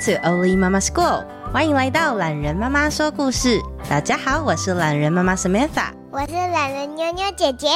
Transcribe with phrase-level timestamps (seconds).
[0.00, 3.60] To Oli Mama School，欢迎来到懒人妈妈说故事。
[3.86, 7.68] 大家好，我是懒人妈妈 Samantha，我是懒人妞妞姐姐。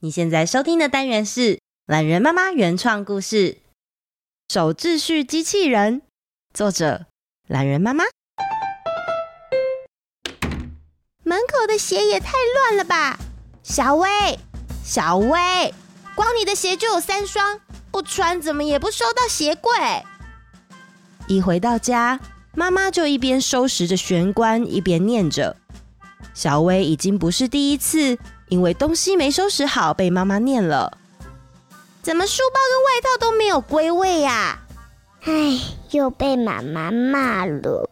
[0.00, 3.36] 你现在收听的单元是懒人妈妈原创故事
[4.48, 6.00] 《守秩序机器人》，
[6.54, 7.04] 作者
[7.46, 8.04] 懒人妈妈。
[11.24, 13.18] 门口的鞋也太乱了吧！
[13.62, 14.08] 小薇，
[14.82, 15.74] 小薇，
[16.14, 19.70] 光你的鞋就有三双，不穿怎么也不收到鞋柜。
[21.26, 22.20] 一回到家，
[22.54, 25.56] 妈妈就一边收拾着玄关，一边念着。
[26.34, 30.98] 小薇已经不是第一次因为东西没收拾好被妈妈念了。
[32.02, 34.60] 怎么书包跟外套都没有归位呀？
[35.22, 35.58] 唉，
[35.92, 37.88] 又被妈妈骂了。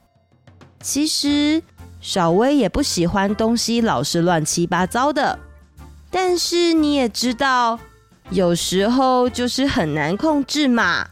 [0.81, 1.63] 其实
[2.01, 5.39] 小薇也不喜欢东西老是乱七八糟的，
[6.11, 7.79] 但是你也知道，
[8.31, 11.09] 有时候就是很难控制嘛。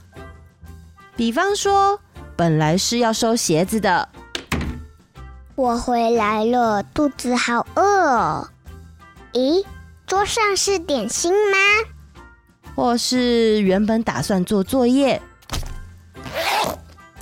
[1.16, 2.00] 比方说。
[2.40, 4.08] 本来是要收鞋子的，
[5.56, 8.48] 我回来了，肚子好饿哦。
[9.34, 9.62] 咦，
[10.06, 11.58] 桌上是点心吗？
[12.74, 15.20] 或是原本打算做作业，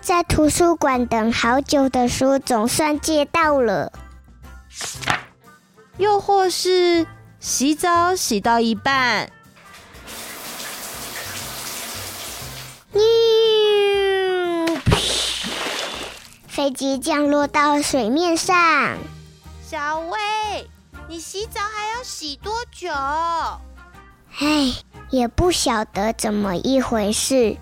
[0.01, 3.93] 在图书馆等好久的书总算借到了。
[5.97, 7.05] 又或是
[7.41, 9.29] 洗澡洗到一半，
[16.59, 18.99] 飞机降落到水面上。
[19.65, 20.69] 小薇，
[21.07, 22.91] 你洗澡还要洗多久？
[24.41, 24.75] 唉，
[25.11, 27.57] 也不晓得怎么一回事。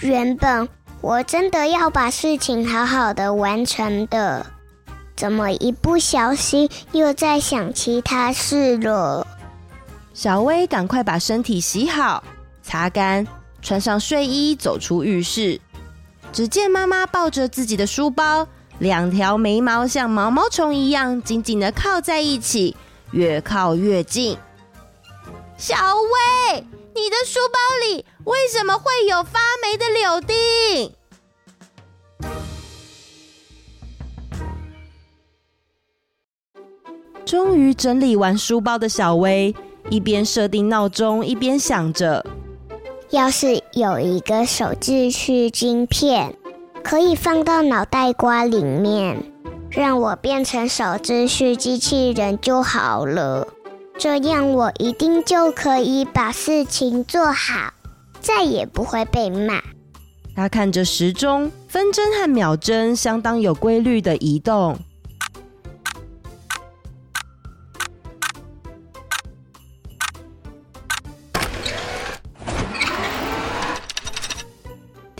[0.00, 0.68] 原本
[1.00, 4.46] 我真的要把事情好好的完成的，
[5.14, 9.24] 怎么一不小心又在想其他事了？
[10.12, 12.24] 小薇赶快把身体洗好、
[12.64, 13.24] 擦干，
[13.62, 15.60] 穿上睡衣，走出浴室。
[16.32, 18.48] 只见妈妈抱着自己的书包，
[18.78, 22.74] 两条眉毛像毛毛虫一样紧紧的靠在一起，
[23.10, 24.38] 越靠越近。
[25.58, 30.92] 小薇，你的书包里为什么会有发霉的柳丁？
[37.26, 39.54] 终于整理完书包的小薇，
[39.90, 42.24] 一边设定闹钟，一边想着。
[43.12, 46.34] 要是有一个手秩序晶片，
[46.82, 49.22] 可以放到脑袋瓜里面，
[49.70, 53.46] 让我变成手秩序机器人就好了。
[53.98, 57.74] 这样我一定就可以把事情做好，
[58.22, 59.60] 再也不会被骂。
[60.34, 64.78] 他看着时钟，分针和秒针相当有规律的移动。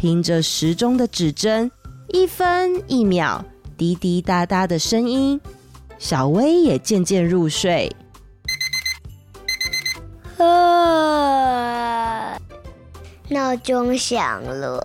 [0.03, 1.71] 听着时钟的指针，
[2.09, 3.45] 一分一秒
[3.77, 5.41] 滴滴答答的声音，
[5.97, 7.89] 小薇也渐渐入睡。
[10.39, 12.37] 啊！
[13.29, 14.85] 闹钟响了，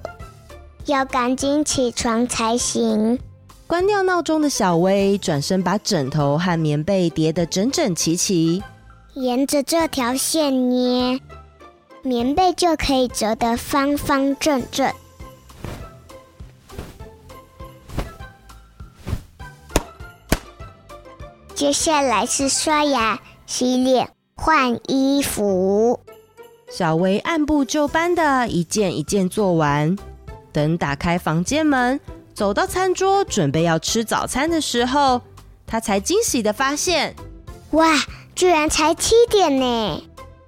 [0.86, 3.18] 要赶紧起床才行。
[3.66, 8.62] 关掉闹钟的小薇转身把枕头和棉被叠得整整齐齐，
[9.16, 11.20] 沿着这条线捏，
[12.04, 14.94] 棉被就可以折得方方正正。
[21.57, 26.00] 接下来是刷牙、洗脸、换衣服。
[26.69, 29.97] 小薇按部就班的一件一件做完。
[30.53, 32.00] 等打开房间门，
[32.31, 35.19] 走到餐桌准备要吃早餐的时候，
[35.66, 37.16] 她才惊喜的发现：
[37.72, 37.91] 哇，
[38.35, 40.03] 居然才七点呢！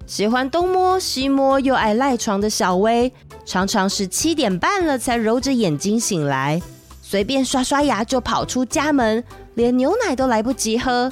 [0.06, 3.12] 喜欢东摸西摸又爱赖床的小薇，
[3.44, 6.62] 常常是七点半了才揉着眼睛醒来，
[7.02, 9.24] 随便刷刷牙就跑出家门。
[9.54, 11.10] 连牛奶都来不及喝，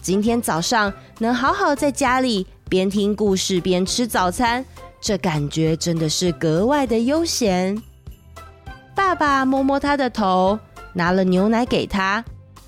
[0.00, 4.64] 今天早上能好好在家里边听故事边吃早餐，
[5.00, 7.80] 这感觉真的是格外的悠闲。
[8.94, 10.58] 爸爸摸摸他的头，
[10.94, 12.24] 拿了牛奶给他，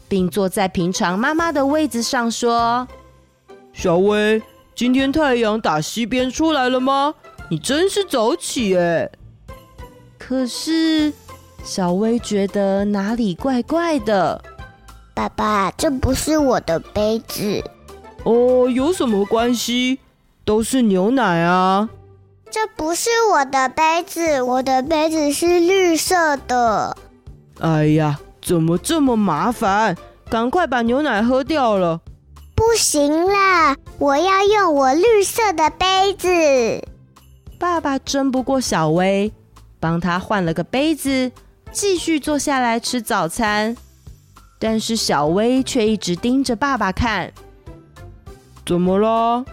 [0.08, 2.86] 并坐在平常妈妈的位子上说
[3.72, 4.42] ：“小薇，
[4.74, 7.14] 今天太阳打西边出来了吗？
[7.48, 9.10] 你真是早起哎。”
[10.18, 11.10] 可是
[11.64, 14.44] 小薇觉得哪里怪怪的。
[15.18, 17.64] 爸爸，这不是我的杯子。
[18.22, 19.98] 哦，有什么关系？
[20.44, 21.88] 都是牛奶啊。
[22.48, 26.96] 这不是我的杯子，我的杯子是绿色的。
[27.58, 29.96] 哎呀，怎么这么麻烦？
[30.30, 32.00] 赶快把牛奶喝掉了。
[32.54, 36.86] 不行啦，我要用我绿色的杯子。
[37.58, 39.32] 爸爸争不过小薇，
[39.80, 41.32] 帮他换了个杯子，
[41.72, 43.76] 继续坐下来吃早餐。
[44.58, 47.32] 但是小薇却一直盯着爸爸看。
[48.66, 49.44] 怎么了？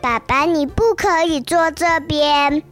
[0.00, 2.62] 爸爸，你不可以坐这边。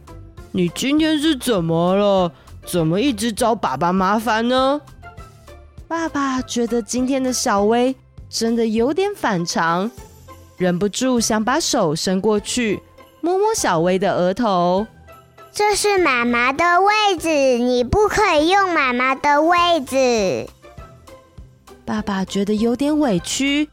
[0.51, 2.31] 你今天是怎么了？
[2.65, 4.81] 怎么一直找爸爸麻烦呢？
[5.87, 7.95] 爸爸觉得今天的小薇
[8.29, 9.89] 真的有点反常，
[10.57, 12.81] 忍不住想把手伸过去
[13.21, 14.85] 摸摸小薇的额头。
[15.51, 20.47] 这是妈妈的位置，你不可以用妈妈的位置。
[21.89, 23.67] 爸爸觉得有点委屈，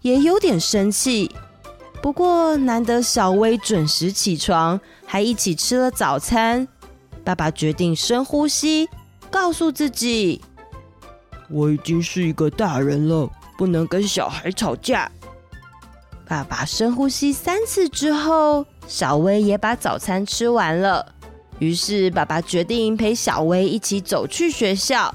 [0.00, 1.28] 也有点生气。
[2.00, 6.68] 不过难得小薇准时起床，还一起吃了早餐。
[7.24, 8.88] 爸爸决定深呼吸，
[9.32, 10.40] 告诉自己
[11.50, 13.28] ：“我已经是一个大人了，
[13.58, 15.10] 不能跟小孩吵架。”
[16.24, 21.04] 爸爸深呼吸三次之后，小薇也把早餐吃完了。
[21.58, 25.12] 于是爸爸决定陪小薇一起走去学校。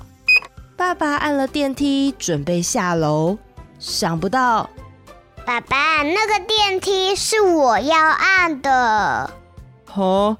[0.81, 3.37] 爸爸按了电梯，准备下楼，
[3.77, 4.67] 想不到。
[5.45, 9.29] 爸爸，那个电梯是我要按的。
[9.85, 10.35] 哈，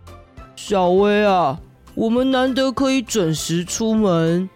[0.56, 1.60] 小薇啊，
[1.94, 4.50] 我们难得可以准时出门。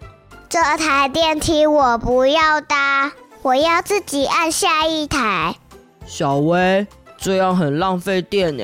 [0.49, 3.11] 这台电梯我不要搭，
[3.43, 5.55] 我要自己按下一台。
[6.07, 8.63] 小薇，这样很浪费电呢，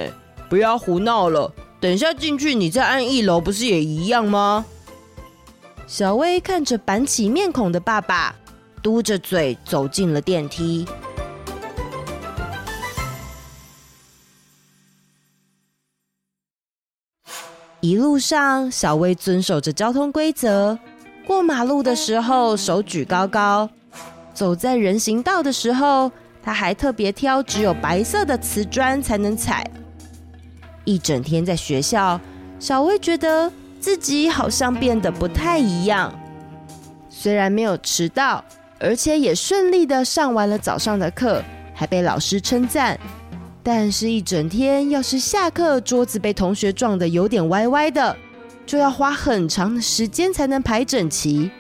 [0.50, 1.53] 不要胡闹了。
[1.79, 4.65] 等一下进去，你再按一楼，不是也一样吗？
[5.92, 8.34] 小薇看着板起面孔的爸爸，
[8.82, 10.88] 嘟着嘴走进了电梯。
[17.82, 20.80] 一路上，小薇遵守着交通规则。
[21.28, 23.68] 过马路的时候，手举高高；
[24.34, 26.10] 走在人行道的时候，
[26.42, 29.70] 她还特别挑只有白色的瓷砖才能踩。
[30.86, 32.18] 一整天在学校，
[32.62, 36.13] 小薇觉得自己好像变得不太一样。
[37.10, 38.45] 虽然没有迟到，
[38.80, 41.44] 而且也顺利的上完了早上的课，
[41.74, 42.98] 还被老师称赞。
[43.63, 48.16] 但是，一整天要是下课桌子被同学撞得有点歪歪的，
[48.66, 51.51] 就要花很长的时间才能排整齐。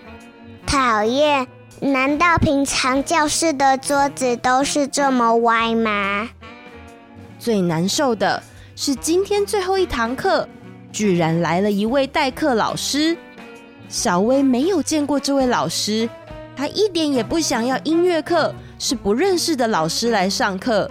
[0.65, 1.47] 讨厌！
[1.79, 6.29] 难道平常教室的桌子都是这么歪吗？
[7.39, 8.41] 最难受的
[8.75, 10.47] 是今天最后一堂课，
[10.91, 13.17] 居然来了一位代课老师。
[13.87, 16.09] 小薇没有见过这位老师，
[16.55, 20.89] 她一点也不想要音乐课是不认识的老师来上课。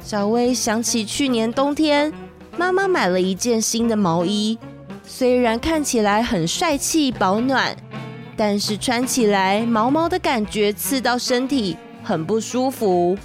[0.00, 2.12] 小薇想起去年冬天，
[2.56, 4.56] 妈妈买了一件新的毛衣，
[5.04, 7.76] 虽然看起来很帅气保暖，
[8.36, 13.18] 但是穿起来毛毛的感觉刺到身体，很不舒服。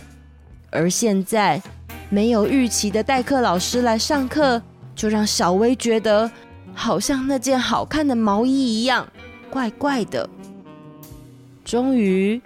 [0.71, 1.61] 而现在
[2.09, 4.59] 没有预期的代课老师来上课，
[5.01, 6.29] 就让小薇觉得
[6.75, 9.07] 好像那件好看的毛衣一样，
[9.49, 10.29] 怪怪的。
[11.65, 12.39] 终于。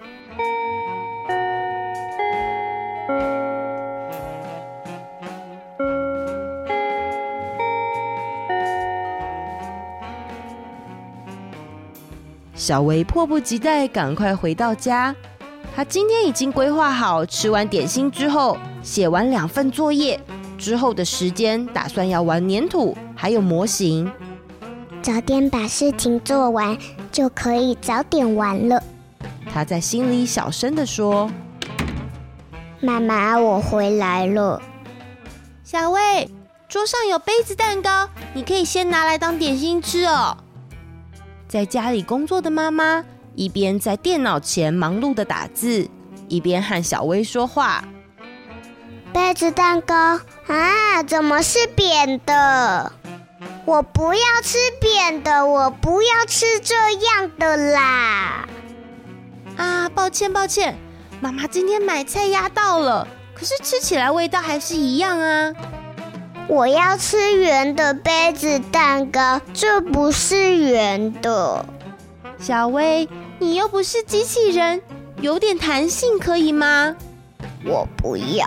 [12.54, 15.14] 小薇迫不及待赶快回到家。
[15.76, 20.18] 她今天已经规划好，吃完点心之后，写完两份作业
[20.66, 24.12] 之后的时间，打算要玩粘土，还有模型。
[25.00, 26.76] 早点把事情做完，
[27.12, 28.82] 就可以早点玩了。
[29.54, 31.30] 他在心里小声的说
[32.82, 34.60] ：“妈妈，我回来了。”
[35.64, 36.28] 小薇，
[36.68, 40.36] 桌上有杯子蛋糕，你可以先拿来当点心吃哦。
[41.48, 43.06] 在家里工作的妈妈
[43.36, 45.88] 一边在电脑前忙碌的打字，
[46.28, 47.88] 一边和小薇说话。
[49.16, 49.96] 杯子蛋糕
[50.48, 52.92] 啊，怎么是扁的？
[53.64, 58.46] 我不要吃扁的，我不要吃这样的啦！
[59.56, 60.78] 啊，抱歉抱歉，
[61.22, 65.54] 妈妈今天买菜压到了，可是吃起来味道还是一样啊。
[66.50, 71.66] 我要吃圆的杯子蛋糕，这不是圆的。
[72.38, 73.08] 小薇，
[73.40, 74.82] 你又不是机器人，
[75.22, 76.98] 有点弹性可以吗？
[77.64, 78.46] 我不要。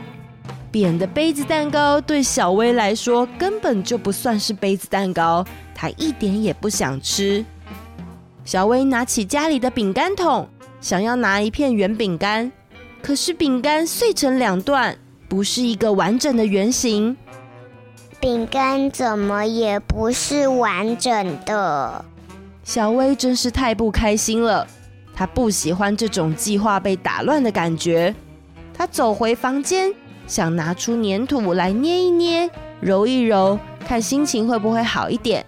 [0.70, 5.44] 扁的杯子蛋糕对小薇来说根本就不算是杯子蛋糕，
[5.74, 7.44] 她一点也不想吃。
[8.44, 10.48] 小薇拿起家里的饼干桶，
[10.80, 12.50] 想要拿一片圆饼干，
[13.02, 14.96] 可是饼干碎成两段，
[15.28, 17.16] 不是一个完整的圆形。
[18.20, 22.04] 饼干怎么也不是完整的？
[22.64, 24.66] 小薇真是太不开心了。
[25.14, 28.14] 她不喜欢这种计划被打乱的感觉。
[28.74, 29.92] 她走回房间，
[30.28, 32.48] 想拿出粘土来捏一捏、
[32.80, 35.44] 揉一揉，看心情会不会好一点。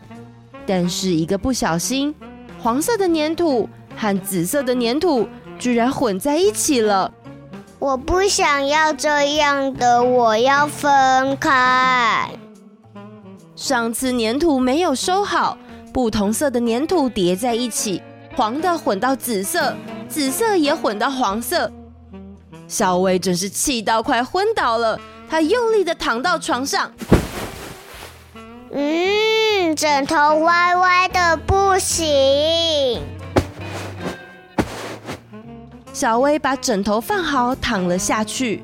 [0.67, 2.15] 但是一个不小心，
[2.59, 7.13] 黄色的粘土和紫色的粘土居然混在一起了。
[7.79, 12.31] 我不想要这样的，我要分开。
[13.55, 15.59] 上次粘土没有收好，
[15.93, 18.03] 不同色的粘土叠在一起，
[18.35, 19.75] 黄的混到紫色，
[20.09, 21.71] 紫色也混到黄色。
[22.71, 24.97] 小薇真是气到快昏倒了，
[25.29, 26.89] 她用力的躺到床上。
[28.71, 33.03] 嗯，枕头歪歪的不行。
[35.93, 38.63] 小薇把枕头放好，躺了下去。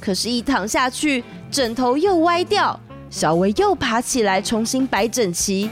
[0.00, 2.78] 可是，一躺下去，枕头又歪掉。
[3.08, 5.70] 小薇又爬起来，重新摆整齐。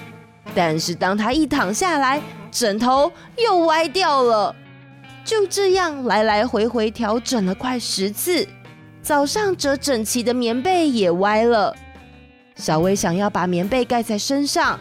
[0.54, 4.54] 但是，当她一躺下来，枕头又歪掉了。
[5.24, 8.46] 就这样来来回回调整了快十次。
[9.02, 11.74] 早上折整齐的棉被也歪了。
[12.56, 14.78] 小薇想要把棉被盖在身上，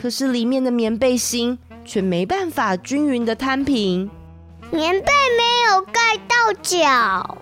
[0.00, 4.08] 可是里面的棉被芯却没办法均匀的摊平。
[4.70, 5.06] 棉被
[5.36, 7.38] 没有盖到脚，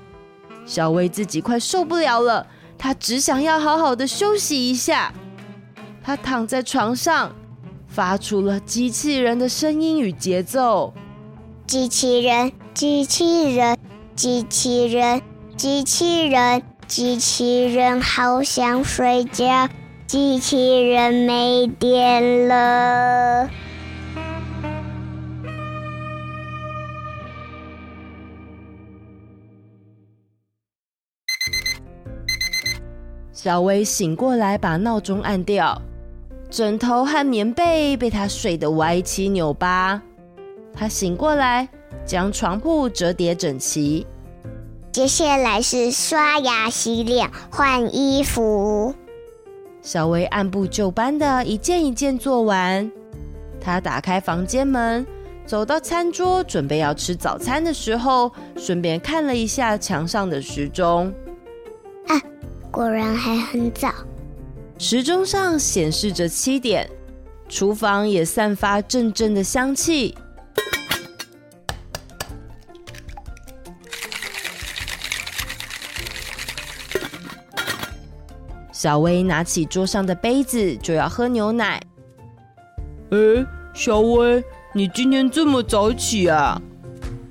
[0.65, 2.47] 小薇自己快受不了了，
[2.79, 5.13] 她只想要好好的休息一下。
[6.03, 7.31] 她躺在床上，
[7.87, 10.95] 发出了机器人的声音与节奏：
[11.69, 13.77] 机器人，机器人，
[14.17, 15.21] 机器人，
[15.55, 19.69] 机器人，机器人，好想睡觉，
[20.07, 23.51] 机器人没电了。
[33.31, 35.83] 小薇醒过来，把闹钟按掉，
[36.49, 40.01] 枕头和棉被被她睡得歪七扭八。
[40.79, 41.69] 她醒过来，
[42.07, 44.07] 将床铺折叠整齐。
[44.93, 48.95] 接下来是刷牙、洗脸、换衣服。
[49.83, 52.89] 小薇按部就班的一件一件做完。
[53.61, 55.05] 她打开房间门，
[55.45, 61.13] 走到餐桌，准备要吃早餐的时候，顺便看了一下墙上的时钟。
[62.07, 62.23] 啊。
[62.71, 63.93] 果然还很早，
[64.79, 66.89] 时钟上显示着七点，
[67.49, 70.15] 厨房也散发阵阵的香气。
[78.79, 81.83] 小薇拿起桌上的杯子就要喝牛奶。
[83.11, 83.45] 哎，
[83.75, 86.63] 小薇，你今天这么早起啊？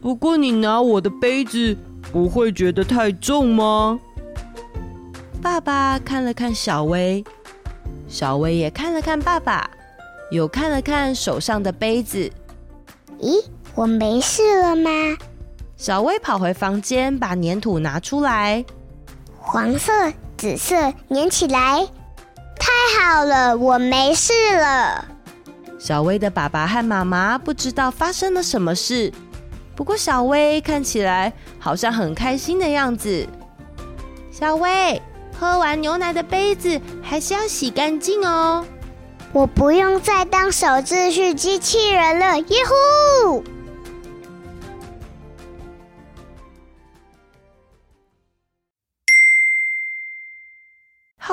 [0.02, 1.78] 不过你拿我的杯子
[2.12, 3.98] 不会觉得太重吗？
[5.42, 7.24] 爸爸看了看小薇，
[8.10, 9.70] 小薇也看了看爸爸，
[10.32, 12.30] 又看了看手上的杯子。
[13.22, 13.42] 咦，
[13.74, 14.92] 我没事了吗？
[15.78, 18.66] 小薇跑回房间，把粘土拿出来，
[19.40, 19.94] 黄色、
[20.38, 20.76] 紫色
[21.10, 21.88] 粘起来，
[22.60, 25.06] 太好了，我没事了。
[25.80, 29.12] 小薇的爸爸和妈妈不知道发生了什么事，
[29.76, 33.28] 不过小薇看起来好像很开心的样子。
[34.32, 35.02] 小薇。
[35.40, 38.66] 喝完牛奶的杯子还是要洗干净哦。
[39.32, 42.58] 我不用再当手秩序机器人了，耶
[43.24, 43.44] 呼！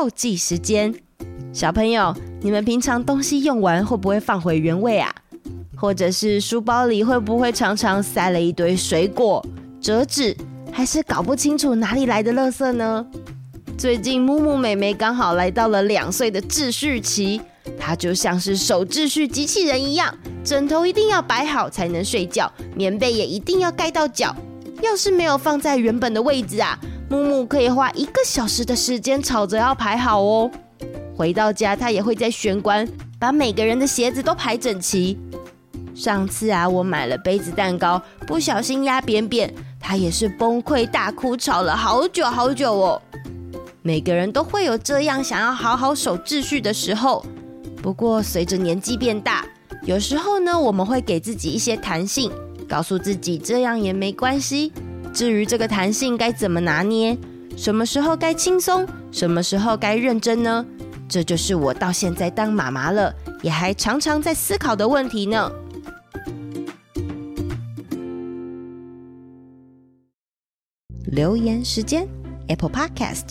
[0.05, 0.95] 后记时间，
[1.51, 5.11] 小朋友，你们平常东西用完会不会放回原位啊？
[5.75, 9.43] 或者是书包里会不会常常塞了一堆水果、
[9.81, 10.37] 折纸，
[10.71, 13.07] 还是搞不清楚哪里来的垃圾呢？
[13.79, 17.41] 最近木木妹妹刚好来到了两岁的秩序期，
[17.81, 24.37] 她就像是守秩序机器人一样，枕头一定要摆好才能睡觉，棉被也一定要盖到脚。
[24.83, 30.51] 要是没有放在原本的位置啊，木木可以花一个小时的时间吵着要排好哦。
[31.17, 35.19] 回到家，他也会在玄关把每个人的鞋子都排整齐。
[35.95, 43.01] 上次啊，我买了杯子蛋糕，不小心压扁扁，他也是崩溃大哭，吵了好久好久哦。
[43.83, 47.25] 每个人都会有这样想要好好守秩序的时候，
[47.81, 49.47] 不过随着年纪变大，
[49.85, 52.33] 有时候呢，我们会给自己一些弹性，
[52.69, 54.73] 告诉自己这样也没关系。
[55.15, 57.17] 至于这个弹性该怎么拿捏，
[57.57, 60.67] 什么时候该轻松，什么时候该认真呢？
[61.09, 65.49] 这就是我到现在当妈妈了，也还常常在思考的问题呢。
[71.07, 72.09] 留言时间
[72.49, 73.29] ，Apple Podcast。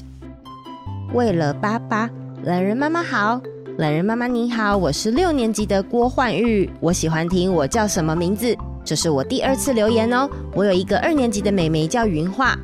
[1.14, 2.10] 为了爸爸，
[2.44, 3.42] 懒人妈妈好，
[3.78, 10.30] 懒人妈妈你好，我是六年级的郭焕玉，我喜欢听我叫什么名字，这是我第二次留言哦。
[10.54, 12.58] 我有一个二年级的妹妹叫云画，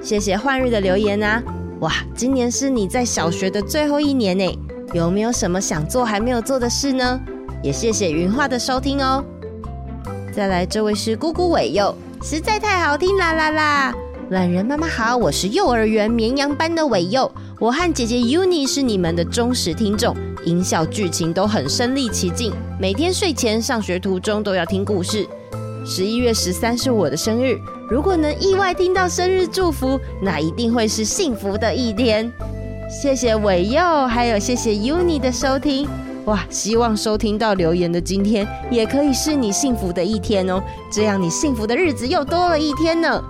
[0.00, 1.42] 谢谢焕日的留言啊。
[1.80, 4.58] 哇，今年是你在小学的最后一年呢，
[4.92, 7.20] 有没有什么想做还没有做的事呢？
[7.62, 9.24] 也谢谢云画的收听哦。
[10.32, 13.94] 再来，这位是姑姑伟佑，实在太好听啦啦啦！
[14.30, 20.16] 懒人妈妈好，我是幼儿园绵羊班的伟佑，我和姐姐 Uni 是你们的忠实听众，
[20.46, 25.26] 音效剧情都很身临其境，每天睡前、上学途中都要听故事。
[25.84, 27.58] 十一月十三是我的生日，
[27.90, 32.32] 如果能意外听到生日祝福，那一定会是幸福的一天。
[32.88, 35.88] 谢谢伟佑，还有谢谢 Uni 的收听。
[36.26, 40.62] 哇，希望收听到留言的今天，也可以是你幸福的一天哦，
[40.92, 43.22] 这样你幸福的日子又多了一天呢。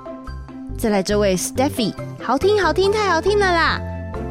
[0.78, 3.80] 再来这位 Steffy，好听好听，太好听了啦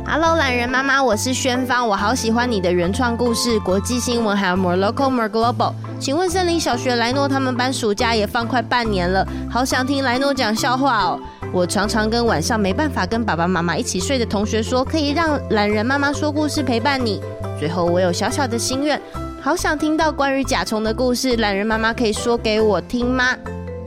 [0.07, 5.74] ！Hello，榄仁妈妈，我是宣芳，我好喜欢你的原创故事、国际新闻，还有 More Local More Global。
[6.00, 11.19] 请问森林小学莱诺他们班暑假也放快半年了，好想听莱诺讲笑话哦。
[11.51, 17.21] 我常常跟晚上没办法跟爸爸妈妈一起睡的同学说，可以让懒人妈妈说故事陪伴你。
[17.59, 19.01] 最后，我有小小的心愿，
[19.41, 23.35] 好想听到关于甲虫的故事，懒人妈妈可以说给我听吗？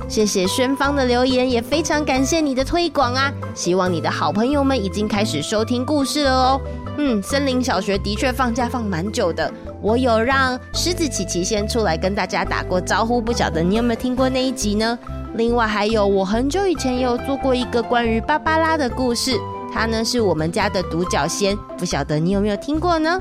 [0.08, 3.30] 谢谢宣芳的留言，也非常感谢你的推广啊！
[3.54, 6.60] 希望你的好朋友们已经开始收听故事了哦。
[6.96, 14.98] 嗯，森林小学的确放假放蛮久的，我有让狮子琪琪先出来跟大家打过招呼，不晓得你有没有听过那一集呢？
[15.34, 19.38] 另外还有，我很久以前有做过一个关于芭芭拉的故事，
[19.72, 23.20] 它呢是我们家的独角仙，不晓得你有没有听过呢？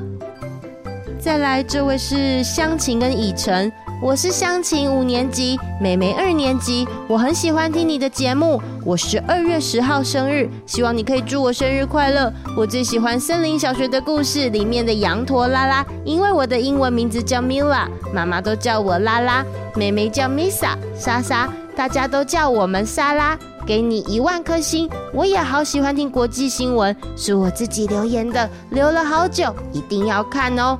[1.20, 3.70] 再来，这位是湘琴跟以晨。
[4.00, 6.86] 我是湘琴，五年级，妹妹二年级。
[7.08, 8.62] 我很喜欢听你的节目。
[8.84, 12.32] 我十二月十号生日，希望你可以祝我生日快乐。
[12.56, 23.36] 我最喜欢森林小学的故事里面的羊驼拉拉，因为我的英文名字叫 Mila，妈妈都叫我拉拉，妹妹叫 Misa 莎莎，大家都叫我们莎拉。
[23.66, 24.88] 给你一万颗星。
[25.12, 30.78] 我也好喜欢听国际新闻，是我自己留言的，留了好久，一定要看哦。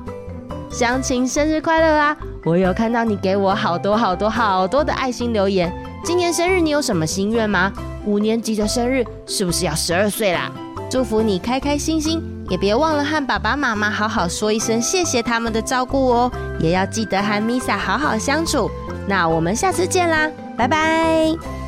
[0.71, 2.17] 湘琴生日快乐啊！
[2.43, 5.71] 我有看到你给我好多好多好多的爱心留言。
[6.03, 7.71] 今年生日你有什么心愿吗？
[8.05, 10.49] 五年级的生日是不是要十二岁啦？
[10.89, 16.31] 祝福你开开心心，也别忘了和爸爸妈妈好好说一声谢谢他们的照顾哦。
[16.59, 18.71] 也要记得和米萨好好相处。
[19.07, 21.58] 那我们下次见啦，拜拜。